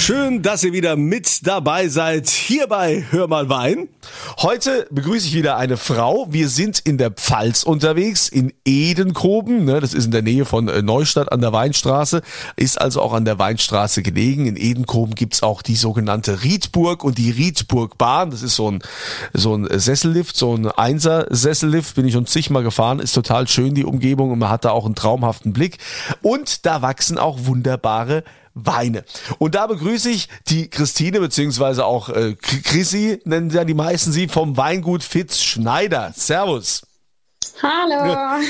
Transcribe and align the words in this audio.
Schön, 0.00 0.40
dass 0.42 0.62
ihr 0.62 0.72
wieder 0.72 0.96
mit 0.96 1.46
dabei 1.46 1.88
seid 1.88 2.30
hier 2.30 2.66
bei 2.66 3.04
Hör 3.10 3.26
mal 3.26 3.50
Wein. 3.50 3.88
Heute 4.38 4.86
begrüße 4.90 5.26
ich 5.26 5.34
wieder 5.34 5.58
eine 5.58 5.76
Frau. 5.76 6.28
Wir 6.30 6.48
sind 6.48 6.78
in 6.78 6.96
der 6.96 7.10
Pfalz 7.10 7.62
unterwegs, 7.62 8.28
in 8.28 8.54
Edenkoben. 8.64 9.66
Ne, 9.66 9.80
das 9.80 9.92
ist 9.92 10.06
in 10.06 10.12
der 10.12 10.22
Nähe 10.22 10.46
von 10.46 10.68
äh, 10.68 10.80
Neustadt 10.80 11.30
an 11.30 11.42
der 11.42 11.52
Weinstraße, 11.52 12.22
ist 12.56 12.80
also 12.80 13.02
auch 13.02 13.12
an 13.12 13.26
der 13.26 13.38
Weinstraße 13.38 14.02
gelegen. 14.02 14.46
In 14.46 14.56
Edenkoben 14.56 15.14
gibt's 15.14 15.42
auch 15.42 15.60
die 15.60 15.76
sogenannte 15.76 16.42
Riedburg 16.42 17.04
und 17.04 17.18
die 17.18 17.32
Riedburgbahn. 17.32 18.30
Das 18.30 18.42
ist 18.42 18.54
so 18.54 18.70
ein, 18.70 18.82
so 19.34 19.56
ein 19.56 19.68
Sessellift, 19.78 20.36
so 20.36 20.54
ein 20.54 20.68
Einser-Sessellift. 20.68 21.96
Bin 21.96 22.06
ich 22.06 22.14
schon 22.14 22.26
zigmal 22.26 22.62
gefahren. 22.62 23.00
Ist 23.00 23.12
total 23.12 23.46
schön, 23.48 23.74
die 23.74 23.84
Umgebung. 23.84 24.30
Und 24.30 24.38
man 24.38 24.48
hat 24.48 24.64
da 24.64 24.70
auch 24.70 24.86
einen 24.86 24.94
traumhaften 24.94 25.52
Blick. 25.52 25.78
Und 26.22 26.64
da 26.64 26.80
wachsen 26.80 27.18
auch 27.18 27.46
wunderbare 27.46 28.22
Weine. 28.66 29.04
Und 29.38 29.54
da 29.54 29.66
begrüße 29.66 30.10
ich 30.10 30.28
die 30.48 30.68
Christine, 30.68 31.20
beziehungsweise 31.20 31.84
auch 31.84 32.08
äh, 32.08 32.34
Chrissy, 32.34 33.20
nennen 33.24 33.50
ja 33.50 33.64
die 33.64 33.74
meisten 33.74 34.12
sie, 34.12 34.28
vom 34.28 34.56
Weingut 34.56 35.02
Fitz 35.02 35.42
Schneider. 35.42 36.12
Servus. 36.16 36.82
Hallo. 37.62 38.42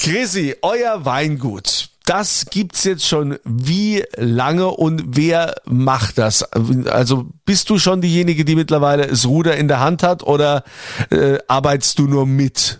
Chrissy, 0.00 0.56
euer 0.62 1.04
Weingut. 1.04 1.90
Das 2.06 2.46
gibt's 2.50 2.84
jetzt 2.84 3.04
schon 3.04 3.36
wie 3.44 4.04
lange 4.16 4.68
und 4.68 5.16
wer 5.16 5.56
macht 5.64 6.18
das? 6.18 6.44
Also 6.44 7.26
bist 7.44 7.68
du 7.68 7.80
schon 7.80 8.00
diejenige, 8.00 8.44
die 8.44 8.54
mittlerweile 8.54 9.08
das 9.08 9.26
Ruder 9.26 9.56
in 9.56 9.66
der 9.66 9.80
Hand 9.80 10.04
hat 10.04 10.22
oder 10.22 10.62
äh, 11.10 11.38
arbeitest 11.48 11.98
du 11.98 12.06
nur 12.06 12.24
mit? 12.24 12.78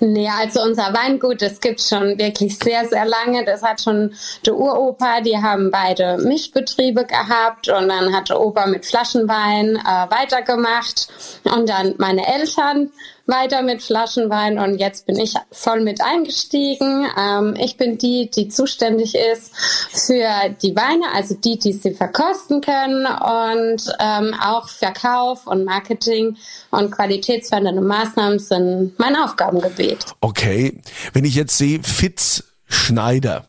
Nee, 0.00 0.28
also 0.28 0.62
unser 0.62 0.92
Weingut, 0.94 1.42
das 1.42 1.60
gibt's 1.60 1.88
schon 1.88 2.18
wirklich 2.18 2.58
sehr, 2.58 2.86
sehr 2.86 3.04
lange. 3.04 3.44
Das 3.44 3.62
hat 3.62 3.80
schon 3.80 4.14
der 4.44 4.54
Uropa, 4.54 5.20
die 5.20 5.36
haben 5.36 5.70
beide 5.70 6.18
Mischbetriebe 6.18 7.04
gehabt 7.04 7.68
und 7.68 7.88
dann 7.88 8.14
hat 8.14 8.28
der 8.28 8.40
Opa 8.40 8.66
mit 8.66 8.86
Flaschenwein 8.86 9.76
äh, 9.76 10.10
weitergemacht 10.10 11.08
und 11.44 11.68
dann 11.68 11.94
meine 11.98 12.26
Eltern 12.26 12.90
weiter 13.26 13.62
mit 13.62 13.82
Flaschenwein 13.82 14.58
und 14.58 14.78
jetzt 14.78 15.06
bin 15.06 15.18
ich 15.18 15.34
voll 15.50 15.80
mit 15.80 16.00
eingestiegen. 16.02 17.06
Ähm, 17.18 17.54
ich 17.58 17.76
bin 17.76 17.96
die, 17.96 18.30
die 18.30 18.48
zuständig 18.48 19.14
ist 19.14 19.54
für 19.56 20.50
die 20.62 20.76
Weine, 20.76 21.06
also 21.14 21.34
die, 21.34 21.58
die 21.58 21.72
sie 21.72 21.94
verkosten 21.94 22.60
können 22.60 23.06
und 23.06 23.92
ähm, 23.98 24.34
auch 24.34 24.68
Verkauf 24.68 25.46
und 25.46 25.64
Marketing 25.64 26.36
und 26.70 26.90
qualitätsverändernde 26.90 27.82
Maßnahmen 27.82 28.38
sind 28.38 28.98
mein 28.98 29.16
Aufgabengebiet. 29.16 30.04
Okay, 30.20 30.80
wenn 31.12 31.24
ich 31.24 31.34
jetzt 31.34 31.56
sehe, 31.56 31.80
Fitz 31.82 32.44
Schneider. 32.66 33.46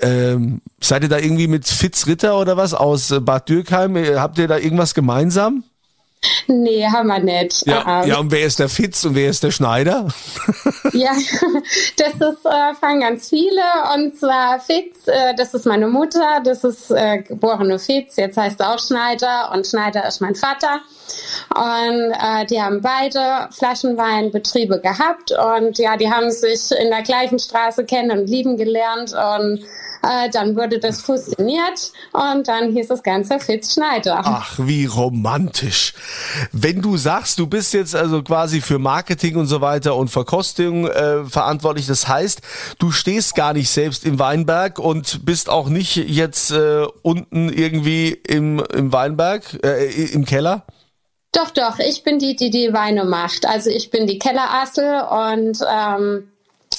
Ähm, 0.00 0.60
seid 0.80 1.02
ihr 1.02 1.08
da 1.08 1.18
irgendwie 1.18 1.48
mit 1.48 1.66
Fitz 1.66 2.06
Ritter 2.06 2.38
oder 2.38 2.56
was 2.56 2.72
aus 2.74 3.12
Bad 3.20 3.48
Dürkheim? 3.48 3.96
Habt 3.96 4.38
ihr 4.38 4.46
da 4.46 4.56
irgendwas 4.56 4.94
gemeinsam? 4.94 5.64
Nee, 6.46 6.86
haben 6.86 7.08
wir 7.08 7.18
nicht. 7.18 7.66
Ja, 7.66 8.02
ähm, 8.02 8.08
ja, 8.08 8.18
und 8.18 8.30
wer 8.32 8.46
ist 8.46 8.58
der 8.58 8.68
Fitz 8.68 9.04
und 9.04 9.14
wer 9.14 9.30
ist 9.30 9.42
der 9.42 9.50
Schneider? 9.50 10.08
ja, 10.92 11.12
das 11.96 12.14
ist, 12.14 12.46
äh, 12.46 12.74
fangen 12.80 13.00
ganz 13.00 13.28
viele. 13.28 13.62
Und 13.94 14.18
zwar 14.18 14.58
Fitz, 14.58 15.06
äh, 15.06 15.34
das 15.36 15.54
ist 15.54 15.66
meine 15.66 15.86
Mutter, 15.86 16.40
das 16.42 16.64
ist 16.64 16.90
äh, 16.90 17.18
geborene 17.18 17.78
Fitz, 17.78 18.16
jetzt 18.16 18.36
heißt 18.36 18.60
er 18.60 18.74
auch 18.74 18.78
Schneider 18.78 19.52
und 19.52 19.66
Schneider 19.66 20.06
ist 20.06 20.20
mein 20.20 20.34
Vater. 20.34 20.80
Und 21.54 22.12
äh, 22.12 22.46
die 22.46 22.60
haben 22.60 22.80
beide 22.80 23.48
Flaschenweinbetriebe 23.52 24.80
gehabt 24.80 25.32
und 25.32 25.78
ja, 25.78 25.96
die 25.96 26.10
haben 26.10 26.30
sich 26.30 26.70
in 26.78 26.90
der 26.90 27.02
gleichen 27.02 27.38
Straße 27.38 27.84
kennen 27.84 28.18
und 28.18 28.26
lieben 28.26 28.56
gelernt 28.56 29.12
und 29.12 29.64
äh, 30.02 30.30
dann 30.30 30.56
wurde 30.56 30.78
das 30.78 31.00
fusioniert 31.00 31.92
und 32.12 32.48
dann 32.48 32.72
hieß 32.72 32.88
das 32.88 33.02
Ganze 33.02 33.38
Fitz 33.40 33.74
Schneider. 33.74 34.20
Ach, 34.24 34.58
wie 34.58 34.86
romantisch. 34.86 35.94
Wenn 36.52 36.82
du 36.82 36.96
sagst, 36.96 37.38
du 37.38 37.46
bist 37.46 37.74
jetzt 37.74 37.94
also 37.94 38.22
quasi 38.22 38.60
für 38.60 38.78
Marketing 38.78 39.36
und 39.36 39.46
so 39.46 39.60
weiter 39.60 39.96
und 39.96 40.08
Verkostung 40.08 40.86
äh, 40.86 41.24
verantwortlich, 41.24 41.86
das 41.86 42.08
heißt, 42.08 42.40
du 42.78 42.90
stehst 42.90 43.34
gar 43.34 43.52
nicht 43.52 43.70
selbst 43.70 44.04
im 44.04 44.18
Weinberg 44.18 44.78
und 44.78 45.24
bist 45.24 45.48
auch 45.48 45.68
nicht 45.68 45.96
jetzt 45.96 46.50
äh, 46.50 46.86
unten 47.02 47.48
irgendwie 47.52 48.10
im, 48.10 48.62
im 48.72 48.92
Weinberg, 48.92 49.58
äh, 49.64 49.86
im 50.12 50.24
Keller? 50.24 50.64
Doch, 51.32 51.50
doch, 51.50 51.78
ich 51.78 52.04
bin 52.04 52.18
die, 52.18 52.36
die 52.36 52.50
die 52.50 52.72
Weine 52.72 53.04
macht. 53.04 53.46
Also 53.46 53.70
ich 53.70 53.90
bin 53.90 54.06
die 54.06 54.18
Kellerassel 54.18 55.02
und 55.02 55.58
ähm, 55.70 56.32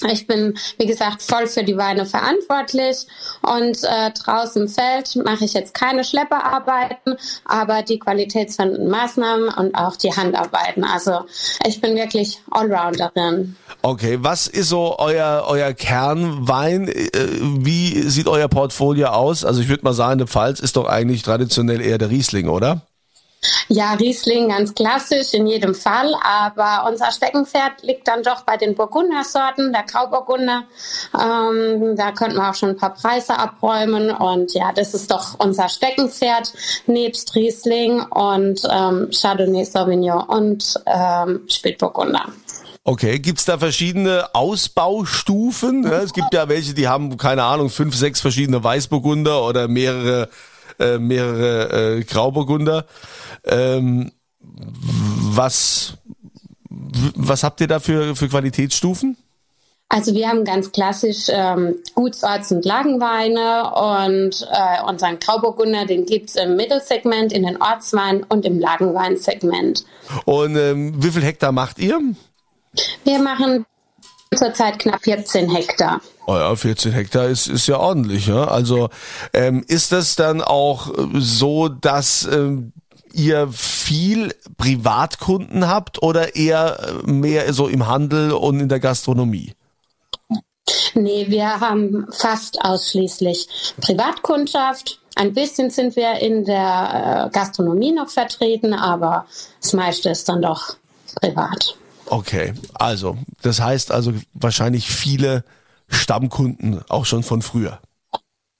ich 0.07 0.27
bin, 0.27 0.57
wie 0.77 0.85
gesagt, 0.85 1.21
voll 1.21 1.47
für 1.47 1.63
die 1.63 1.77
Weine 1.77 2.05
verantwortlich 2.05 3.07
und 3.41 3.77
äh, 3.83 4.11
draußen 4.11 4.63
im 4.63 4.67
Feld 4.67 5.15
mache 5.25 5.45
ich 5.45 5.53
jetzt 5.53 5.73
keine 5.73 6.03
Schlepperarbeiten, 6.03 7.15
aber 7.45 7.81
die 7.81 7.99
qualitätsfördernden 7.99 8.89
Maßnahmen 8.89 9.49
und 9.49 9.75
auch 9.75 9.95
die 9.95 10.13
Handarbeiten. 10.13 10.83
Also 10.83 11.21
ich 11.65 11.81
bin 11.81 11.95
wirklich 11.95 12.41
Allrounderin. 12.51 13.55
Okay, 13.81 14.17
was 14.21 14.47
ist 14.47 14.69
so 14.69 14.97
euer, 14.99 15.45
euer 15.47 15.73
Kernwein? 15.73 16.87
Äh, 16.87 17.09
wie 17.41 18.01
sieht 18.01 18.27
euer 18.27 18.47
Portfolio 18.47 19.07
aus? 19.07 19.45
Also 19.45 19.61
ich 19.61 19.69
würde 19.69 19.83
mal 19.83 19.93
sagen, 19.93 20.19
der 20.19 20.27
Pfalz 20.27 20.59
ist 20.59 20.75
doch 20.75 20.85
eigentlich 20.85 21.23
traditionell 21.23 21.81
eher 21.81 21.97
der 21.97 22.09
Riesling, 22.09 22.49
oder? 22.49 22.81
Ja, 23.69 23.94
Riesling 23.94 24.50
ganz 24.50 24.73
klassisch 24.73 25.33
in 25.33 25.47
jedem 25.47 25.75
Fall, 25.75 26.13
aber 26.23 26.89
unser 26.89 27.11
Steckenpferd 27.11 27.83
liegt 27.83 28.07
dann 28.07 28.23
doch 28.23 28.41
bei 28.41 28.57
den 28.57 28.75
Burgundersorten, 28.75 29.72
der 29.72 29.83
Grauburgunder. 29.83 30.63
Ähm, 31.13 31.95
da 31.95 32.11
könnten 32.11 32.38
wir 32.38 32.49
auch 32.49 32.55
schon 32.55 32.69
ein 32.69 32.78
paar 32.78 32.94
Preise 32.94 33.38
abräumen 33.38 34.11
und 34.11 34.53
ja, 34.53 34.73
das 34.73 34.94
ist 34.94 35.11
doch 35.11 35.39
unser 35.39 35.69
Steckenpferd 35.69 36.51
nebst 36.88 37.35
Riesling 37.35 38.01
und 38.01 38.61
ähm, 38.69 39.09
Chardonnay 39.11 39.63
Sauvignon 39.63 40.23
und 40.23 40.73
ähm, 40.85 41.41
Spätburgunder. 41.47 42.25
Okay, 42.83 43.19
gibt's 43.19 43.45
da 43.45 43.59
verschiedene 43.59 44.33
Ausbaustufen? 44.33 45.85
Es 45.85 46.11
gibt 46.11 46.33
ja 46.33 46.49
welche, 46.49 46.73
die 46.73 46.88
haben, 46.88 47.17
keine 47.17 47.44
Ahnung, 47.44 47.69
fünf, 47.69 47.95
sechs 47.95 48.19
verschiedene 48.19 48.63
Weißburgunder 48.63 49.44
oder 49.44 49.67
mehrere, 49.67 50.29
äh, 50.79 50.97
mehrere 50.97 51.97
äh, 51.97 52.03
Grauburgunder. 52.03 52.85
Ähm, 53.45 54.12
was, 54.40 55.97
was 56.69 57.44
habt 57.44 57.62
ihr 57.62 57.67
da 57.67 57.79
für, 57.79 58.16
für 58.16 58.28
Qualitätsstufen? 58.28 59.17
Also 59.91 60.13
wir 60.13 60.29
haben 60.29 60.45
ganz 60.45 60.72
klassisch 60.72 61.29
ähm, 61.29 61.79
Gutsorts- 61.95 62.51
und 62.51 62.63
Lagenweine 62.63 63.72
und 63.73 64.47
äh, 64.51 64.84
unseren 64.88 65.17
Grauburgunder, 65.17 65.88
den 65.88 66.06
gibt's 66.06 66.35
im 66.35 66.56
Mittelsegment, 66.56 67.34
in 67.34 67.44
den 67.44 67.59
Ortswein 67.59 68.23
und 68.29 68.46
im 68.46 68.59
Lagenweinsegment. 68.59 69.85
Und 70.25 70.56
ähm, 70.56 70.94
wie 71.03 71.09
viel 71.09 71.23
Hektar 71.23 71.51
macht 71.51 71.79
ihr? 71.79 72.00
Wir 73.03 73.19
machen 73.19 73.66
zurzeit 74.35 74.78
knapp 74.78 75.01
14 75.01 75.50
Hektar. 75.50 76.01
Oh 76.29 76.38
ja, 76.38 76.56
14 76.56 76.91
Hektar 76.91 77.25
ist, 77.25 77.47
ist 77.47 77.66
ja 77.66 77.79
ordentlich. 77.79 78.28
Ja? 78.28 78.44
Also 78.50 78.90
ähm, 79.34 79.66
ist 79.67 79.91
das 79.91 80.16
dann 80.16 80.44
auch 80.44 80.94
so, 81.16 81.69
dass 81.69 82.29
ähm, 82.31 82.72
ihr 83.12 83.47
viel 83.51 84.35
Privatkunden 84.56 85.67
habt 85.67 86.03
oder 86.03 86.35
eher 86.35 87.01
mehr 87.03 87.51
so 87.51 87.67
im 87.67 87.88
Handel 87.88 88.34
und 88.34 88.59
in 88.59 88.69
der 88.69 88.79
Gastronomie? 88.79 89.56
Nee, 90.94 91.25
wir 91.29 91.59
haben 91.62 92.06
fast 92.12 92.61
ausschließlich 92.61 93.73
Privatkundschaft. 93.81 95.00
Ein 95.16 95.34
bisschen 95.34 95.72
sind 95.72 95.96
wir 95.96 96.19
in 96.19 96.46
der 96.46 97.25
äh, 97.25 97.34
Gastronomie 97.34 97.91
noch 97.91 98.09
vertreten, 98.09 98.75
aber 98.75 99.25
das 99.63 99.73
meiste 99.73 100.11
ist 100.11 100.29
dann 100.29 100.44
doch 100.44 100.75
privat. 101.16 101.75
Okay, 102.06 102.53
also 102.75 103.17
das 103.41 103.59
heißt 103.59 103.91
also 103.91 104.14
wahrscheinlich 104.34 104.91
viele 104.91 105.43
Stammkunden 105.90 106.82
auch 106.90 107.06
schon 107.06 107.24
von 107.24 107.41
früher. 107.41 107.80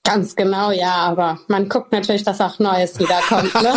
Ganz 0.02 0.34
genau, 0.34 0.70
ja, 0.70 0.94
aber 0.94 1.38
man 1.48 1.68
guckt 1.68 1.92
natürlich, 1.92 2.24
dass 2.24 2.40
auch 2.40 2.58
Neues 2.58 2.98
wiederkommt. 2.98 3.52
Ne? 3.54 3.74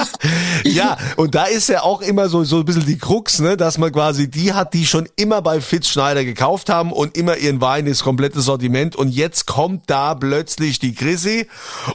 ja, 0.63 0.97
und 1.17 1.35
da 1.35 1.43
ist 1.43 1.67
ja 1.67 1.83
auch 1.83 2.01
immer 2.01 2.29
so, 2.29 2.45
so 2.45 2.59
ein 2.59 2.65
bisschen 2.65 2.85
die 2.85 2.97
Krux, 2.97 3.39
ne, 3.39 3.57
dass 3.57 3.77
man 3.77 3.91
quasi 3.91 4.31
die 4.31 4.53
hat, 4.53 4.73
die 4.73 4.85
schon 4.85 5.09
immer 5.17 5.41
bei 5.41 5.59
Fitz 5.59 5.89
Schneider 5.89 6.23
gekauft 6.23 6.69
haben 6.69 6.93
und 6.93 7.17
immer 7.17 7.35
ihren 7.35 7.59
Wein, 7.59 7.85
das 7.85 8.03
komplette 8.03 8.39
Sortiment. 8.39 8.95
Und 8.95 9.09
jetzt 9.09 9.47
kommt 9.47 9.89
da 9.89 10.15
plötzlich 10.15 10.79
die 10.79 10.95
Chrissy 10.95 11.47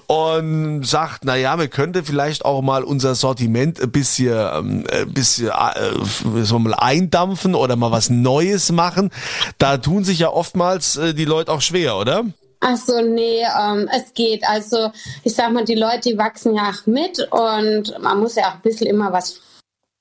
und 0.09 0.87
sagt, 0.87 1.25
na 1.25 1.35
ja, 1.35 1.59
wir 1.59 1.69
könnte 1.69 2.05
vielleicht 2.05 2.45
auch 2.45 2.61
mal 2.61 2.85
unser 2.85 3.15
Sortiment 3.15 3.81
ein 3.81 3.91
bisschen, 3.91 4.35
ähm, 4.35 4.85
ein 4.93 5.13
bisschen 5.15 5.49
äh, 5.49 6.45
so 6.45 6.59
mal 6.59 6.75
eindampfen 6.75 7.55
oder 7.55 7.77
mal 7.77 7.93
was 7.93 8.11
Neues 8.11 8.73
machen. 8.73 9.11
Da 9.57 9.79
tun 9.79 10.05
sich 10.05 10.19
ja 10.19 10.29
oftmals 10.29 10.97
äh, 10.97 11.15
die 11.15 11.25
Leute 11.25 11.51
auch 11.51 11.63
schwer, 11.63 11.97
oder? 11.97 12.25
Ach 12.61 12.77
so, 12.77 13.01
nee, 13.01 13.43
ähm, 13.43 13.89
es 13.95 14.13
geht. 14.15 14.43
Also 14.49 14.91
ich 15.23 15.35
sag 15.35 15.53
mal, 15.53 15.65
die 15.65 15.75
Leute, 15.75 16.11
die 16.11 16.19
wachsen 16.19 16.55
ja 16.55 16.71
auch 16.71 16.87
mit 16.87 17.19
und 17.31 17.95
man 18.03 18.19
muss 18.19 18.35
ja 18.35 18.49
auch 18.49 18.55
ein 18.55 18.63
bisschen 18.63 18.89
immer 18.89 19.13
was 19.13 19.41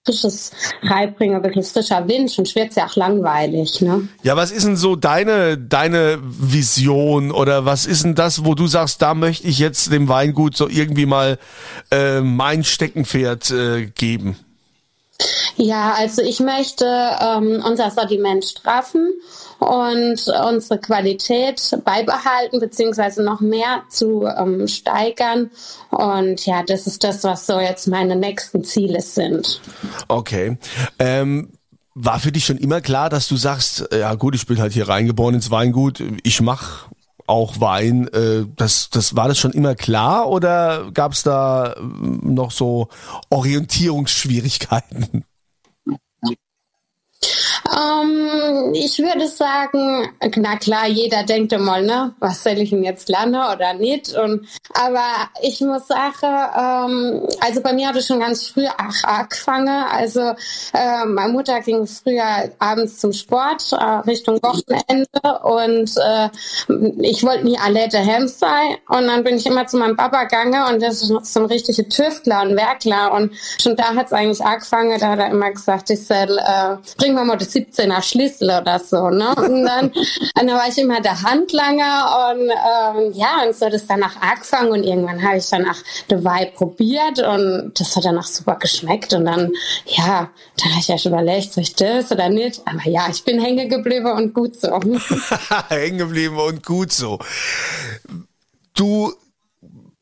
Frisches 0.07 0.51
reinbringen, 0.83 1.43
wirklich 1.43 1.67
frischer 1.67 2.07
Wind, 2.07 2.29
sonst 2.29 2.55
wird's 2.55 2.77
ja 2.77 2.85
auch 2.85 2.95
langweilig. 2.95 3.81
Ne? 3.81 4.07
Ja, 4.23 4.37
was 4.37 4.51
ist 4.51 4.65
denn 4.65 4.77
so 4.77 4.95
deine, 4.95 5.57
deine 5.57 6.19
Vision 6.21 7.31
oder 7.31 7.65
was 7.65 7.85
ist 7.85 8.05
denn 8.05 8.15
das, 8.15 8.45
wo 8.45 8.55
du 8.55 8.67
sagst, 8.67 9.01
da 9.01 9.13
möchte 9.13 9.47
ich 9.47 9.59
jetzt 9.59 9.91
dem 9.91 10.07
Weingut 10.07 10.55
so 10.55 10.69
irgendwie 10.69 11.05
mal 11.05 11.37
äh, 11.91 12.21
mein 12.21 12.63
Steckenpferd 12.63 13.51
äh, 13.51 13.85
geben? 13.87 14.37
Ja, 15.57 15.93
also 15.97 16.21
ich 16.21 16.39
möchte 16.39 16.85
ähm, 16.85 17.61
unser 17.67 17.91
Sortiment 17.91 18.45
straffen 18.45 19.11
und 19.59 20.27
unsere 20.27 20.79
Qualität 20.79 21.77
beibehalten 21.83 22.59
beziehungsweise 22.59 23.23
noch 23.23 23.41
mehr 23.41 23.83
zu 23.89 24.25
ähm, 24.25 24.67
steigern. 24.67 25.51
Und 25.89 26.45
ja, 26.45 26.63
das 26.63 26.87
ist 26.87 27.03
das, 27.03 27.23
was 27.23 27.47
so 27.47 27.59
jetzt 27.59 27.87
meine 27.87 28.15
nächsten 28.15 28.63
Ziele 28.63 29.01
sind. 29.01 29.61
Okay. 30.07 30.57
Ähm 30.99 31.49
war 31.99 32.19
für 32.19 32.31
dich 32.31 32.45
schon 32.45 32.59
immer 32.59 32.79
klar, 32.79 33.09
dass 33.09 33.27
du 33.27 33.37
sagst, 33.37 33.89
ja 33.91 34.13
gut, 34.13 34.35
ich 34.35 34.45
bin 34.45 34.59
halt 34.59 34.71
hier 34.71 34.87
reingeboren 34.87 35.33
ins 35.33 35.49
Weingut, 35.49 36.03
ich 36.21 36.41
mach 36.41 36.89
auch 37.27 37.59
Wein. 37.59 38.07
Äh, 38.07 38.45
das, 38.55 38.89
das 38.89 39.15
war 39.15 39.27
das 39.27 39.37
schon 39.37 39.51
immer 39.51 39.75
klar 39.75 40.29
oder 40.29 40.89
gab 40.93 41.11
es 41.11 41.23
da 41.23 41.75
noch 41.81 42.51
so 42.51 42.87
Orientierungsschwierigkeiten? 43.29 45.25
Ähm, 47.77 48.73
ich 48.73 48.97
würde 48.99 49.27
sagen, 49.27 50.09
na 50.35 50.55
klar, 50.57 50.87
jeder 50.87 51.23
denkt 51.23 51.53
einmal, 51.53 51.83
ne, 51.83 52.15
was 52.19 52.43
soll 52.43 52.53
ich 52.53 52.71
denn 52.71 52.83
jetzt 52.83 53.09
lernen 53.09 53.35
oder 53.35 53.73
nicht? 53.73 54.15
Und, 54.17 54.47
aber 54.73 55.05
ich 55.41 55.61
muss 55.61 55.87
sagen, 55.87 56.13
ähm, 56.23 57.27
also 57.39 57.61
bei 57.61 57.73
mir 57.73 57.89
hat 57.89 57.95
es 57.95 58.07
schon 58.07 58.19
ganz 58.19 58.47
früh 58.47 58.65
angefangen. 59.05 59.83
Also 59.91 60.21
äh, 60.73 61.05
meine 61.05 61.33
Mutter 61.33 61.59
ging 61.61 61.85
früher 61.85 62.51
abends 62.59 62.99
zum 62.99 63.13
Sport 63.13 63.71
äh, 63.73 63.83
Richtung 64.07 64.39
Wochenende 64.41 65.07
und 65.43 65.91
äh, 65.97 66.29
ich 67.01 67.23
wollte 67.23 67.45
nie 67.45 67.59
alle 67.59 67.87
daheim 67.89 68.27
sein. 68.27 68.77
Und 68.87 69.07
dann 69.07 69.23
bin 69.23 69.35
ich 69.35 69.45
immer 69.45 69.67
zu 69.67 69.77
meinem 69.77 69.97
Papa 69.97 70.23
gegangen 70.23 70.73
und 70.73 70.81
das 70.81 71.03
ist 71.03 71.33
so 71.33 71.39
ein 71.41 71.45
richtiger 71.45 71.87
Tüftler 71.87 72.41
und 72.41 72.55
Werkler. 72.55 73.13
Und 73.13 73.33
schon 73.61 73.75
da 73.75 73.93
hat 73.93 74.07
es 74.07 74.13
eigentlich 74.13 74.43
angefangen, 74.43 74.99
da 74.99 75.09
hat 75.09 75.19
er 75.19 75.29
immer 75.29 75.51
gesagt, 75.51 75.89
ich 75.89 76.05
soll, 76.05 76.39
äh, 76.39 76.77
bring 76.97 77.13
mal 77.13 77.37
das 77.37 77.57
17er 77.71 78.01
Schlüssel 78.01 78.49
oder 78.49 78.79
so. 78.79 79.09
Ne? 79.09 79.33
Und 79.35 79.63
dann, 79.63 79.91
dann 80.35 80.47
war 80.47 80.67
ich 80.67 80.77
immer 80.77 81.01
der 81.01 81.21
Handlanger 81.21 82.31
und 82.31 82.49
ähm, 82.49 83.13
ja, 83.13 83.43
und 83.45 83.55
so 83.55 83.65
hat 83.65 83.73
es 83.73 83.87
danach 83.87 84.19
angefangen 84.21 84.71
und 84.71 84.83
irgendwann 84.83 85.21
habe 85.21 85.37
ich 85.37 85.49
dann 85.49 85.67
auch 85.69 85.77
Vibe 86.09 86.51
probiert 86.55 87.19
und 87.19 87.73
das 87.75 87.95
hat 87.95 88.05
danach 88.05 88.27
super 88.27 88.55
geschmeckt 88.55 89.13
und 89.13 89.25
dann, 89.25 89.51
ja, 89.85 90.29
da 90.57 90.65
habe 90.69 90.79
ich 90.79 90.87
ja 90.87 90.97
schon 90.97 91.11
überlegt, 91.13 91.53
soll 91.53 91.63
ich 91.63 91.75
das 91.75 92.11
oder 92.11 92.29
nicht? 92.29 92.61
Aber 92.65 92.87
ja, 92.87 93.07
ich 93.09 93.23
bin 93.23 93.41
hängen 93.41 93.69
geblieben 93.69 94.11
und 94.11 94.33
gut 94.33 94.59
so. 94.59 94.79
hängen 95.69 95.97
geblieben 95.97 96.37
und 96.37 96.65
gut 96.65 96.91
so. 96.91 97.19
Du 98.73 99.13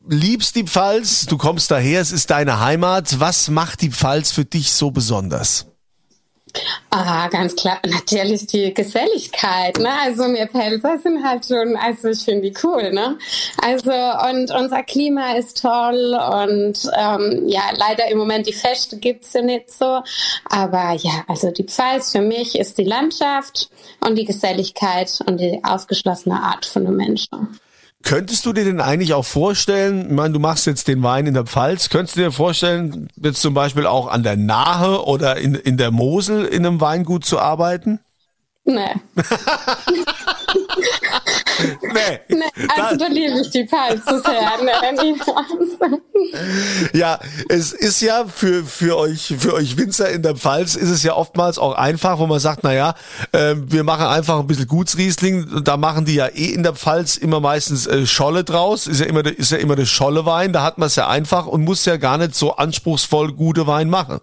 liebst 0.07 0.55
die 0.55 0.63
Pfalz, 0.63 1.25
du 1.25 1.37
kommst 1.37 1.71
daher, 1.71 2.01
es 2.01 2.11
ist 2.11 2.29
deine 2.29 2.59
Heimat. 2.59 3.19
Was 3.19 3.49
macht 3.49 3.81
die 3.81 3.91
Pfalz 3.91 4.31
für 4.31 4.45
dich 4.45 4.73
so 4.73 4.91
besonders? 4.91 5.67
Ah, 6.89 7.27
ganz 7.27 7.55
klar, 7.55 7.79
natürlich 7.85 8.47
die 8.47 8.73
Geselligkeit, 8.73 9.77
ne? 9.79 9.89
Also 10.03 10.23
wir 10.23 10.45
Pelzer 10.45 10.97
sind 10.99 11.23
halt 11.23 11.45
schon, 11.45 11.75
also 11.75 12.09
ich 12.09 12.23
finde 12.23 12.49
die 12.49 12.53
cool, 12.63 12.91
ne? 12.93 13.17
Also 13.61 13.91
und 13.91 14.51
unser 14.51 14.83
Klima 14.83 15.33
ist 15.35 15.61
toll 15.61 16.17
und 16.41 16.89
ähm, 16.97 17.43
ja, 17.47 17.63
leider 17.75 18.07
im 18.07 18.17
Moment 18.17 18.47
die 18.47 18.53
Feste 18.53 18.97
gibt's 18.97 19.33
ja 19.33 19.41
nicht 19.41 19.71
so, 19.71 20.01
aber 20.45 20.93
ja, 20.93 21.23
also 21.27 21.51
die 21.51 21.65
Pfalz 21.65 22.11
für 22.11 22.21
mich 22.21 22.57
ist 22.57 22.77
die 22.77 22.85
Landschaft 22.85 23.69
und 23.99 24.15
die 24.15 24.25
Geselligkeit 24.25 25.19
und 25.25 25.39
die 25.39 25.61
aufgeschlossene 25.63 26.41
Art 26.41 26.65
von 26.65 26.85
den 26.85 26.95
Menschen. 26.95 27.59
Könntest 28.05 28.45
du 28.45 28.53
dir 28.53 28.65
denn 28.65 28.81
eigentlich 28.81 29.15
auch 29.15 29.25
vorstellen, 29.25 30.05
ich 30.05 30.11
meine, 30.11 30.31
du 30.31 30.39
machst 30.39 30.67
jetzt 30.67 30.87
den 30.87 31.01
Wein 31.01 31.25
in 31.25 31.33
der 31.33 31.45
Pfalz, 31.45 31.89
könntest 31.89 32.15
du 32.15 32.21
dir 32.21 32.31
vorstellen, 32.31 33.09
jetzt 33.15 33.41
zum 33.41 33.55
Beispiel 33.55 33.87
auch 33.87 34.07
an 34.07 34.21
der 34.21 34.37
Nahe 34.37 35.03
oder 35.03 35.37
in, 35.37 35.55
in 35.55 35.75
der 35.77 35.89
Mosel 35.89 36.45
in 36.45 36.67
einem 36.67 36.79
Weingut 36.79 37.25
zu 37.25 37.39
arbeiten? 37.39 37.99
Nee. 38.67 38.95
nee. 41.93 42.19
nee. 42.29 42.67
Also 42.75 42.97
da 42.97 43.05
liebe 43.07 43.39
ich 43.39 43.51
die 43.51 43.67
Pfalz 43.67 44.03
sehr. 44.05 44.49
Nee, 44.63 45.15
ja, 46.93 47.19
es 47.47 47.73
ist 47.73 48.01
ja 48.01 48.25
für, 48.25 48.63
für 48.63 48.97
euch, 48.97 49.35
für 49.37 49.53
euch 49.53 49.77
Winzer 49.77 50.09
in 50.09 50.23
der 50.23 50.35
Pfalz 50.35 50.75
ist 50.75 50.89
es 50.89 51.03
ja 51.03 51.13
oftmals 51.13 51.59
auch 51.59 51.75
einfach, 51.75 52.17
wo 52.17 52.25
man 52.25 52.39
sagt, 52.39 52.61
na 52.63 52.73
ja, 52.73 52.95
äh, 53.33 53.53
wir 53.55 53.83
machen 53.83 54.07
einfach 54.07 54.39
ein 54.39 54.47
bisschen 54.47 54.67
Gutsriesling. 54.67 55.63
Da 55.63 55.77
machen 55.77 56.05
die 56.05 56.15
ja 56.15 56.25
eh 56.27 56.47
in 56.47 56.63
der 56.63 56.73
Pfalz 56.73 57.17
immer 57.17 57.39
meistens 57.39 57.85
äh, 57.85 58.07
Scholle 58.07 58.43
draus. 58.43 58.87
Ist 58.87 58.99
ja 58.99 59.05
immer, 59.05 59.23
ist 59.25 59.51
ja 59.51 59.59
immer 59.59 59.75
der 59.75 59.85
Schollewein. 59.85 60.53
Da 60.53 60.63
hat 60.63 60.79
man 60.79 60.87
es 60.87 60.95
ja 60.95 61.07
einfach 61.07 61.45
und 61.45 61.63
muss 61.63 61.85
ja 61.85 61.97
gar 61.97 62.17
nicht 62.17 62.33
so 62.33 62.55
anspruchsvoll 62.55 63.33
gute 63.33 63.67
Wein 63.67 63.91
machen. 63.91 64.21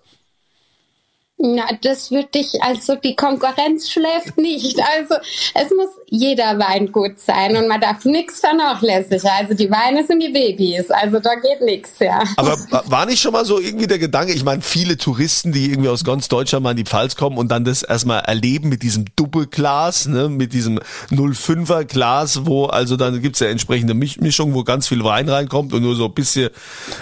Na, 1.44 1.64
das 1.82 2.12
würde 2.12 2.38
ich, 2.38 2.62
also 2.62 2.94
die 2.94 3.16
Konkurrenz 3.16 3.90
schläft 3.90 4.38
nicht. 4.38 4.78
Also 4.78 5.16
es 5.54 5.70
muss 5.70 5.88
jeder 6.06 6.56
Wein 6.60 6.92
gut 6.92 7.18
sein 7.18 7.56
und 7.56 7.66
man 7.66 7.80
darf 7.80 8.04
nichts 8.04 8.38
vernachlässigen. 8.38 9.28
Also 9.28 9.54
die 9.54 9.68
Weine 9.68 10.06
sind 10.06 10.20
die 10.20 10.28
Babys, 10.28 10.88
also 10.92 11.18
da 11.18 11.34
geht 11.34 11.60
nichts, 11.60 11.98
ja. 11.98 12.22
Aber 12.36 12.56
war 12.86 13.06
nicht 13.06 13.20
schon 13.20 13.32
mal 13.32 13.44
so 13.44 13.58
irgendwie 13.58 13.88
der 13.88 13.98
Gedanke, 13.98 14.32
ich 14.32 14.44
meine, 14.44 14.62
viele 14.62 14.96
Touristen, 14.96 15.50
die 15.50 15.70
irgendwie 15.70 15.88
aus 15.88 16.04
ganz 16.04 16.28
Deutschland 16.28 16.62
mal 16.62 16.70
in 16.70 16.76
die 16.76 16.84
Pfalz 16.84 17.16
kommen 17.16 17.36
und 17.36 17.48
dann 17.48 17.64
das 17.64 17.82
erstmal 17.82 18.20
erleben 18.20 18.68
mit 18.68 18.84
diesem 18.84 19.06
Doppelglas, 19.16 20.06
ne, 20.06 20.28
mit 20.28 20.52
diesem 20.52 20.78
05er 21.10 21.86
Glas, 21.86 22.46
wo 22.46 22.66
also 22.66 22.96
dann 22.96 23.20
gibt's 23.20 23.40
ja 23.40 23.48
entsprechende 23.48 23.94
Mischung, 23.94 24.54
wo 24.54 24.62
ganz 24.62 24.86
viel 24.86 25.02
Wein 25.02 25.28
reinkommt 25.28 25.72
und 25.72 25.82
nur 25.82 25.96
so 25.96 26.04
ein 26.04 26.14
bisschen 26.14 26.50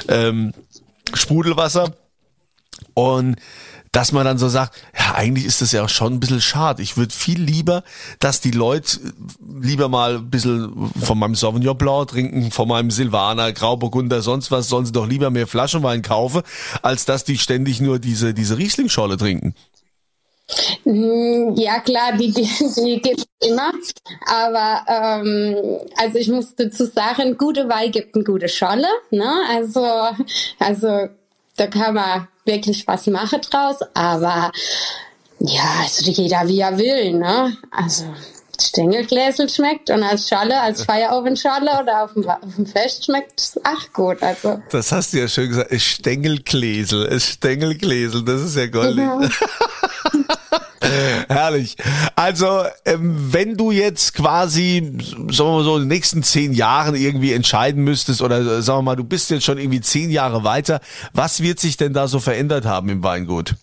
ähm, 0.08 0.54
Sprudelwasser. 1.12 1.93
Und 2.94 3.36
dass 3.92 4.12
man 4.12 4.25
dann 4.25 4.38
so 4.38 4.48
sagt, 4.48 4.81
ja, 4.96 5.14
eigentlich 5.14 5.46
ist 5.46 5.62
das 5.62 5.72
ja 5.72 5.88
schon 5.88 6.14
ein 6.14 6.20
bisschen 6.20 6.40
schade. 6.40 6.82
Ich 6.82 6.96
würde 6.96 7.12
viel 7.12 7.40
lieber, 7.40 7.82
dass 8.20 8.40
die 8.40 8.52
Leute 8.52 8.98
lieber 9.60 9.88
mal 9.88 10.16
ein 10.16 10.31
bisschen 10.31 10.90
von 11.02 11.19
meinem 11.19 11.34
Sauvignon 11.34 11.76
Blanc 11.76 12.08
trinken, 12.08 12.52
von 12.52 12.69
meinem 12.69 12.90
Silvaner, 12.90 13.52
Grauburgunder, 13.52 14.22
sonst 14.22 14.50
was, 14.50 14.69
sollen 14.69 14.87
sie 14.87 14.92
doch 14.92 15.08
lieber 15.08 15.31
mehr 15.31 15.48
Flaschenwein 15.48 16.02
kaufen, 16.02 16.42
als 16.82 17.04
dass 17.04 17.25
die 17.25 17.38
ständig 17.38 17.81
nur 17.81 17.98
diese, 17.98 18.32
diese 18.32 18.58
Rieslingscholle 18.58 19.16
trinken. 19.16 19.54
Hm, 20.84 21.54
ja 21.56 21.81
klar, 21.81 22.12
die, 22.16 22.32
die, 22.32 22.48
die 22.76 23.00
gibt 23.00 23.20
es 23.20 23.48
immer. 23.48 23.72
Aber 24.26 24.84
ähm, 24.88 25.56
also 25.96 26.19
ich 26.19 26.29
muss 26.29 26.55
dazu 26.55 26.86
sagen, 26.86 27.36
gute 27.38 27.69
Wein 27.69 27.91
gibt 27.91 28.15
eine 28.15 28.24
gute 28.24 28.48
Scholle. 28.48 28.88
Ne? 29.10 29.32
Also, 29.48 29.84
also 30.58 31.08
da 31.56 31.67
kann 31.67 31.94
man 31.94 32.29
wirklich 32.44 32.87
was 32.87 33.06
machen 33.06 33.41
draus, 33.43 33.77
aber 33.94 34.53
ja, 35.41 35.63
also 35.82 36.11
jeder 36.11 36.47
wie 36.49 36.61
er 36.61 36.77
will, 36.79 37.13
ne? 37.13 37.56
Also 37.70 38.05
Stängelgläsel 38.61 39.49
schmeckt 39.49 39.91
und 39.91 40.03
als 40.03 40.29
Schale, 40.29 40.61
als 40.61 40.85
Feierofenschale 40.85 41.82
oder 41.82 42.05
auf 42.05 42.13
dem, 42.13 42.29
auf 42.29 42.55
dem 42.56 42.67
Fest 42.67 43.06
schmeckt 43.06 43.41
es 43.41 43.61
ach 43.65 43.93
gut. 43.93 44.23
Also. 44.23 44.61
Das 44.70 44.93
hast 44.93 45.13
du 45.13 45.19
ja 45.19 45.29
schön 45.29 45.49
gesagt. 45.49 45.73
Es 45.73 45.82
Stängelgläsel, 45.82 47.19
Stängelgläsel, 47.20 48.25
das 48.25 48.43
ist 48.43 48.56
ja 48.56 48.67
goldig. 48.67 49.05
Mhm. 49.05 49.31
Herrlich. 51.29 51.77
Also, 52.17 52.65
ähm, 52.84 53.32
wenn 53.32 53.56
du 53.56 53.70
jetzt 53.70 54.15
quasi, 54.15 54.93
sagen 54.99 55.29
wir 55.29 55.44
mal 55.44 55.65
so, 55.65 55.77
in 55.77 55.82
den 55.82 55.89
nächsten 55.89 56.22
zehn 56.22 56.53
Jahren 56.53 56.94
irgendwie 56.94 57.32
entscheiden 57.32 57.84
müsstest, 57.84 58.22
oder 58.22 58.41
äh, 58.41 58.63
sagen 58.63 58.79
wir 58.79 58.82
mal, 58.82 58.96
du 58.96 59.05
bist 59.05 59.31
jetzt 59.31 59.44
schon 59.44 59.58
irgendwie 59.58 59.81
zehn 59.81 60.10
Jahre 60.10 60.43
weiter, 60.43 60.81
was 61.13 61.43
wird 61.43 61.60
sich 61.60 61.77
denn 61.77 61.93
da 61.93 62.08
so 62.08 62.19
verändert 62.19 62.65
haben 62.65 62.89
im 62.89 63.03
Weingut? 63.03 63.56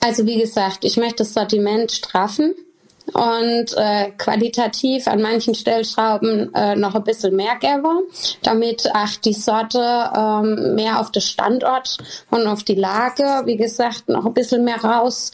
Also, 0.00 0.26
wie 0.26 0.38
gesagt, 0.38 0.78
ich 0.82 0.96
möchte 0.98 1.18
das 1.18 1.32
Sortiment 1.32 1.90
straffen 1.90 2.54
und 3.12 3.76
äh, 3.76 4.10
qualitativ 4.16 5.06
an 5.06 5.20
manchen 5.20 5.54
Stellschrauben 5.54 6.54
äh, 6.54 6.74
noch 6.74 6.94
ein 6.94 7.04
bisschen 7.04 7.36
mehr 7.36 7.56
geben, 7.60 8.02
damit 8.42 8.88
auch 8.94 9.14
die 9.24 9.34
Sorte 9.34 9.78
ähm, 10.16 10.74
mehr 10.74 11.00
auf 11.00 11.12
den 11.12 11.22
Standort 11.22 11.98
und 12.30 12.46
auf 12.46 12.62
die 12.64 12.74
Lage, 12.74 13.42
wie 13.44 13.56
gesagt, 13.56 14.08
noch 14.08 14.24
ein 14.24 14.34
bisschen 14.34 14.64
mehr 14.64 14.82
raus, 14.82 15.32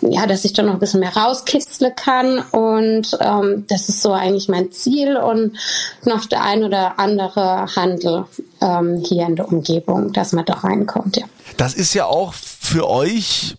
ja, 0.00 0.26
dass 0.26 0.44
ich 0.44 0.52
da 0.52 0.62
noch 0.62 0.74
ein 0.74 0.78
bisschen 0.80 1.00
mehr 1.00 1.16
rauskitzle 1.16 1.92
kann 1.92 2.38
und 2.50 3.16
ähm, 3.20 3.64
das 3.68 3.88
ist 3.88 4.02
so 4.02 4.12
eigentlich 4.12 4.48
mein 4.48 4.72
Ziel 4.72 5.16
und 5.16 5.56
noch 6.04 6.24
der 6.26 6.42
ein 6.42 6.64
oder 6.64 6.98
andere 6.98 7.66
Handel 7.76 8.24
ähm, 8.60 9.02
hier 9.06 9.26
in 9.26 9.36
der 9.36 9.48
Umgebung, 9.48 10.12
dass 10.12 10.32
man 10.32 10.44
da 10.44 10.54
reinkommt, 10.54 11.16
ja. 11.16 11.24
Das 11.56 11.74
ist 11.74 11.94
ja 11.94 12.06
auch 12.06 12.32
für 12.32 12.88
euch 12.88 13.56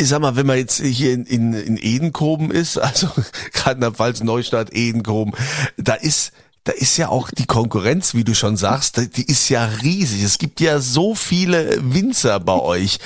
ich 0.00 0.08
sag 0.08 0.20
mal, 0.20 0.36
wenn 0.36 0.46
man 0.46 0.56
jetzt 0.56 0.80
hier 0.80 1.12
in, 1.12 1.24
in, 1.26 1.52
in 1.52 1.76
Edenkoben 1.76 2.50
ist, 2.50 2.78
also 2.78 3.08
gerade 3.52 3.76
in 3.76 3.80
der 3.82 3.92
Pfalz 3.92 4.22
Neustadt, 4.22 4.72
Edenkoben, 4.72 5.34
da 5.76 5.94
ist 5.94 6.32
da 6.64 6.72
ist 6.72 6.98
ja 6.98 7.08
auch 7.08 7.30
die 7.30 7.46
Konkurrenz, 7.46 8.12
wie 8.12 8.22
du 8.22 8.34
schon 8.34 8.58
sagst, 8.58 8.98
die 9.16 9.24
ist 9.24 9.48
ja 9.48 9.64
riesig. 9.64 10.22
Es 10.22 10.36
gibt 10.36 10.60
ja 10.60 10.78
so 10.78 11.14
viele 11.14 11.78
Winzer 11.82 12.38
bei 12.38 12.52
euch. 12.52 12.98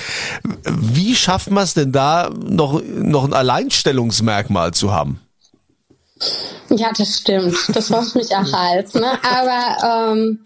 Wie 0.65 1.15
schafft 1.15 1.53
man 1.53 1.63
es 1.63 1.73
denn 1.73 1.93
da 1.93 2.31
noch, 2.31 2.83
noch 2.83 3.25
ein 3.25 3.33
Alleinstellungsmerkmal 3.33 4.75
zu 4.75 4.93
haben? 4.93 5.21
Ja, 6.71 6.91
das 6.97 7.19
stimmt. 7.19 7.57
Das 7.75 7.91
macht 7.91 8.15
mich 8.15 8.35
auch 8.35 8.53
als. 8.53 8.95
Ne? 8.95 9.13
Aber 9.23 10.13
ähm, 10.13 10.41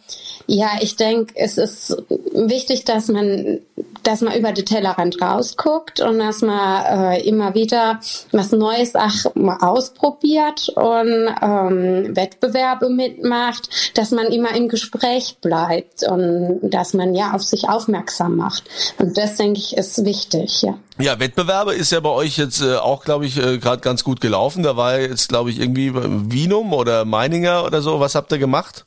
ja, 0.50 0.70
ich 0.80 0.96
denke, 0.96 1.34
es 1.36 1.58
ist 1.58 1.94
wichtig, 2.32 2.86
dass 2.86 3.08
man, 3.08 3.60
dass 4.02 4.22
man 4.22 4.34
über 4.34 4.52
den 4.52 4.64
Tellerrand 4.64 5.20
rausguckt 5.20 6.00
und 6.00 6.18
dass 6.18 6.40
man 6.40 6.86
äh, 6.86 7.20
immer 7.28 7.54
wieder 7.54 8.00
was 8.32 8.52
Neues 8.52 8.94
auch 8.94 9.36
ausprobiert 9.60 10.70
und 10.70 11.28
ähm, 11.42 12.16
Wettbewerbe 12.16 12.88
mitmacht, 12.88 13.68
dass 13.94 14.10
man 14.10 14.28
immer 14.28 14.54
im 14.56 14.70
Gespräch 14.70 15.36
bleibt 15.42 16.02
und 16.08 16.60
dass 16.62 16.94
man 16.94 17.14
ja 17.14 17.32
auf 17.32 17.42
sich 17.42 17.68
aufmerksam 17.68 18.36
macht. 18.36 18.64
Und 18.98 19.18
das 19.18 19.36
denke 19.36 19.60
ich 19.60 19.76
ist 19.76 20.02
wichtig, 20.06 20.62
ja. 20.62 20.78
Ja, 21.00 21.20
Wettbewerbe 21.20 21.74
ist 21.74 21.92
ja 21.92 22.00
bei 22.00 22.10
euch 22.10 22.38
jetzt 22.38 22.60
äh, 22.60 22.74
auch, 22.74 23.04
glaube 23.04 23.24
ich, 23.24 23.36
äh, 23.36 23.58
gerade 23.58 23.80
ganz 23.80 24.02
gut 24.02 24.20
gelaufen. 24.20 24.64
Da 24.64 24.76
war 24.76 24.98
jetzt, 24.98 25.28
glaube 25.28 25.50
ich, 25.50 25.60
irgendwie 25.76 25.92
Wienum 25.94 26.72
oder 26.72 27.04
Meininger 27.04 27.64
oder 27.64 27.82
so. 27.82 28.00
Was 28.00 28.14
habt 28.14 28.32
ihr 28.32 28.38
gemacht? 28.38 28.84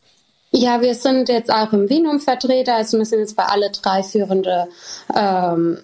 Ja, 0.52 0.82
wir 0.82 0.96
sind 0.96 1.30
jetzt 1.30 1.52
auch 1.52 1.72
im 1.72 1.90
Wienum 1.90 2.20
Vertreter, 2.20 2.76
also 2.76 2.98
wir 2.98 3.06
sind 3.06 3.20
jetzt 3.20 3.38
bei 3.38 3.46
alle 3.46 3.72
drei 3.72 4.04
führende 4.04 4.68
ähm, 5.16 5.78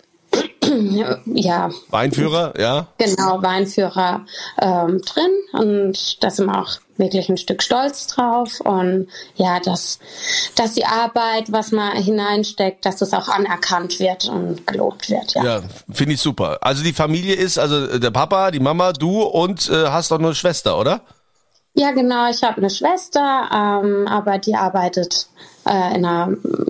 ja. 1.33 1.69
Weinführer, 1.89 2.53
ja. 2.59 2.87
Genau, 2.97 3.41
Weinführer 3.41 4.25
ähm, 4.61 5.01
drin 5.01 5.31
und 5.53 6.21
da 6.21 6.29
sind 6.29 6.47
wir 6.47 6.59
auch 6.59 6.79
wirklich 6.97 7.29
ein 7.29 7.37
Stück 7.37 7.63
stolz 7.63 8.07
drauf 8.07 8.59
und 8.61 9.07
ja, 9.35 9.59
dass, 9.59 9.99
dass 10.55 10.73
die 10.73 10.85
Arbeit, 10.85 11.51
was 11.51 11.71
man 11.71 11.95
hineinsteckt, 11.95 12.85
dass 12.85 12.97
das 12.97 13.13
auch 13.13 13.27
anerkannt 13.27 13.99
wird 13.99 14.29
und 14.29 14.65
gelobt 14.67 15.09
wird. 15.09 15.33
Ja, 15.35 15.43
ja 15.43 15.61
finde 15.91 16.13
ich 16.13 16.21
super. 16.21 16.59
Also 16.61 16.83
die 16.83 16.93
Familie 16.93 17.35
ist, 17.35 17.57
also 17.57 17.97
der 17.97 18.11
Papa, 18.11 18.51
die 18.51 18.59
Mama, 18.59 18.93
du 18.93 19.21
und 19.21 19.69
äh, 19.69 19.87
hast 19.87 20.11
auch 20.11 20.19
eine 20.19 20.35
Schwester, 20.35 20.79
oder? 20.79 21.01
Ja, 21.73 21.91
genau. 21.91 22.27
Ich 22.29 22.41
habe 22.41 22.57
eine 22.57 22.71
Schwester, 22.71 23.49
ähm, 23.53 24.07
aber 24.07 24.39
die 24.39 24.55
arbeitet 24.55 25.27
äh, 25.67 25.95
in 25.95 26.05
einer, 26.05 26.29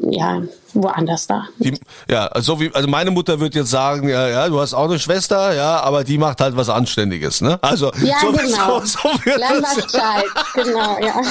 ja, 0.09 0.41
woanders 0.73 1.27
da. 1.27 1.47
Die, 1.59 1.73
ja, 2.09 2.27
also 2.27 2.59
wie, 2.59 2.73
also 2.73 2.87
meine 2.87 3.11
Mutter 3.11 3.39
wird 3.39 3.55
jetzt 3.55 3.69
sagen, 3.69 4.07
ja, 4.07 4.27
ja, 4.27 4.47
du 4.47 4.59
hast 4.59 4.73
auch 4.73 4.85
eine 4.85 4.99
Schwester, 4.99 5.53
ja, 5.53 5.79
aber 5.81 6.03
die 6.03 6.17
macht 6.17 6.41
halt 6.41 6.55
was 6.55 6.69
Anständiges, 6.69 7.41
ne? 7.41 7.57
Also 7.61 7.91
ja, 8.03 8.17
so, 8.21 8.31
genau. 8.31 8.79
so, 8.81 8.85
so 8.85 9.09
wird 9.25 9.41
Zeit, 9.89 10.25
genau, 10.53 10.97
ja. 10.99 11.21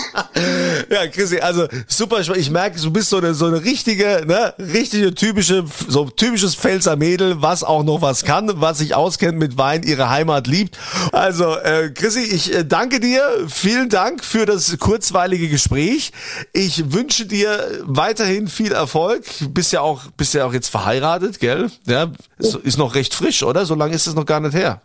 ja, 0.91 1.07
Chrissy, 1.09 1.39
also 1.39 1.67
super, 1.87 2.21
ich 2.21 2.51
merke, 2.51 2.81
du 2.81 2.91
bist 2.91 3.11
so 3.11 3.19
eine 3.19 3.35
so 3.35 3.47
eine 3.47 3.63
richtige, 3.63 4.25
ne, 4.27 4.55
richtige 4.59 5.15
typische, 5.15 5.65
so 5.89 6.07
typisches 6.07 6.55
Pfälzer 6.55 6.97
Mädel, 6.97 7.43
was 7.43 7.65
auch 7.65 7.85
noch 7.85 8.03
was 8.03 8.25
kann, 8.25 8.51
was 8.57 8.79
sich 8.79 8.95
auskennt 8.95 9.39
mit 9.39 9.57
Wein, 9.57 9.83
ihre 9.83 10.11
Heimat 10.11 10.47
liebt. 10.47 10.79
Also, 11.13 11.57
äh, 11.57 11.91
Chrissy, 11.91 12.21
ich 12.21 12.55
äh, 12.55 12.65
danke 12.65 13.01
dir, 13.01 13.23
vielen 13.49 13.89
Dank 13.89 14.25
für 14.25 14.47
das 14.47 14.77
kurzweilige 14.79 15.49
Gespräch. 15.49 16.13
Ich 16.53 16.93
wünsche 16.93 17.27
dir 17.27 17.56
weiterhin 17.83 18.49
viel 18.49 18.73
Erfolg. 18.73 19.25
Bist 19.51 19.73
ja 19.73 19.81
auch, 19.81 20.03
bist 20.17 20.35
ja 20.35 20.47
auch 20.47 20.53
jetzt 20.53 20.69
verheiratet, 20.69 21.41
gell? 21.41 21.71
Ja, 21.87 22.11
ist 22.39 22.79
noch 22.79 22.95
recht 22.95 23.15
frisch, 23.15 23.43
oder? 23.43 23.67
So 23.67 23.75
lange 23.75 23.95
ist 23.95 24.07
es 24.07 24.15
noch 24.15 24.27
gar 24.27 24.41
nicht 24.41 24.55
her. 24.55 24.83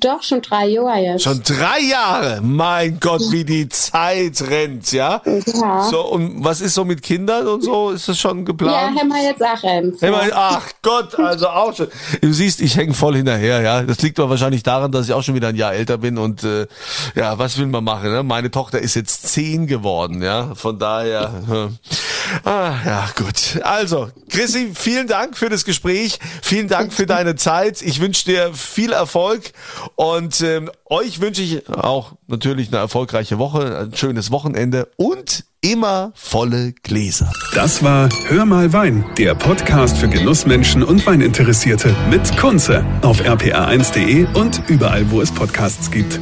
Doch, 0.00 0.22
schon 0.22 0.42
drei 0.42 0.66
Jahre 0.66 0.98
jetzt. 0.98 1.22
Schon 1.22 1.42
drei 1.44 1.80
Jahre? 1.80 2.40
Mein 2.42 2.98
Gott, 2.98 3.22
wie 3.30 3.44
die 3.44 3.68
Zeit 3.68 4.42
rennt, 4.42 4.90
ja? 4.90 5.22
Ja. 5.24 5.82
So, 5.84 6.06
und 6.06 6.44
was 6.44 6.60
ist 6.60 6.74
so 6.74 6.84
mit 6.84 7.02
Kindern 7.02 7.46
und 7.46 7.62
so? 7.62 7.90
Ist 7.90 8.08
das 8.08 8.18
schon 8.18 8.44
geplant? 8.44 8.96
Ja, 8.96 9.00
haben 9.00 9.08
wir 9.08 9.22
jetzt 9.22 9.42
auch 9.42 9.62
eins. 9.62 10.00
Ja. 10.00 10.20
Ach 10.34 10.68
Gott, 10.82 11.16
also 11.18 11.48
auch 11.48 11.74
schon. 11.74 11.86
Du 12.20 12.32
siehst, 12.32 12.60
ich 12.60 12.76
hänge 12.76 12.94
voll 12.94 13.14
hinterher, 13.16 13.60
ja. 13.60 13.82
Das 13.82 14.02
liegt 14.02 14.18
aber 14.18 14.30
wahrscheinlich 14.30 14.64
daran, 14.64 14.90
dass 14.90 15.06
ich 15.06 15.12
auch 15.12 15.22
schon 15.22 15.36
wieder 15.36 15.48
ein 15.48 15.56
Jahr 15.56 15.72
älter 15.72 15.98
bin 15.98 16.18
und 16.18 16.42
äh, 16.42 16.66
ja, 17.14 17.38
was 17.38 17.56
will 17.56 17.66
man 17.66 17.84
machen? 17.84 18.10
Ne? 18.10 18.24
Meine 18.24 18.50
Tochter 18.50 18.80
ist 18.80 18.96
jetzt 18.96 19.28
zehn 19.28 19.68
geworden, 19.68 20.20
ja. 20.20 20.54
Von 20.56 20.80
daher. 20.80 21.32
Äh, 21.48 22.48
ah, 22.48 22.74
ja, 22.84 23.08
gut. 23.16 23.60
Also, 23.62 24.08
Chrissy, 24.30 24.72
vielen 24.74 25.06
Dank 25.06 25.36
für 25.36 25.48
das 25.48 25.64
Gespräch. 25.64 26.18
Vielen 26.42 26.66
Dank 26.66 26.92
für 26.92 27.06
deine 27.06 27.36
Zeit. 27.36 27.82
Ich 27.82 28.00
wünsche 28.00 28.24
dir 28.24 28.52
viel 28.52 28.92
Erfolg 28.92 29.52
und 29.94 30.40
ähm, 30.40 30.70
euch 30.86 31.20
wünsche 31.20 31.42
ich 31.42 31.68
auch 31.68 32.12
natürlich 32.26 32.68
eine 32.68 32.78
erfolgreiche 32.78 33.38
Woche, 33.38 33.78
ein 33.78 33.94
schönes 33.94 34.30
Wochenende 34.30 34.88
und 34.96 35.44
immer 35.60 36.12
volle 36.14 36.72
Gläser. 36.72 37.32
Das 37.54 37.82
war 37.82 38.08
Hör 38.28 38.44
mal 38.44 38.72
Wein, 38.72 39.04
der 39.18 39.34
Podcast 39.34 39.98
für 39.98 40.08
Genussmenschen 40.08 40.82
und 40.82 41.06
Weininteressierte 41.06 41.94
mit 42.10 42.36
Kunze 42.36 42.84
auf 43.02 43.20
rpa1.de 43.20 44.26
und 44.34 44.62
überall, 44.68 45.10
wo 45.10 45.20
es 45.20 45.32
Podcasts 45.32 45.90
gibt. 45.90 46.20